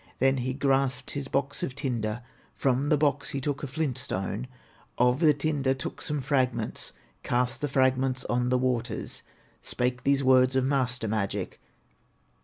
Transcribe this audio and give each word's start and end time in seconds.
Then 0.17 0.37
he 0.37 0.53
grasped 0.55 1.11
his 1.11 1.27
box 1.27 1.61
of 1.61 1.75
tinder, 1.75 2.23
From 2.55 2.89
the 2.89 2.97
box 2.97 3.29
he 3.29 3.39
took 3.39 3.61
a 3.61 3.67
flint 3.67 3.99
stone, 3.99 4.47
Of 4.97 5.19
the 5.19 5.31
tinder 5.31 5.75
took 5.75 6.01
some 6.01 6.21
fragments, 6.21 6.93
Cast 7.21 7.61
the 7.61 7.67
fragments 7.67 8.25
on 8.25 8.49
the 8.49 8.57
waters, 8.57 9.21
Spake 9.61 10.03
these 10.03 10.23
words 10.23 10.55
of 10.55 10.65
master 10.65 11.07
magic. 11.07 11.61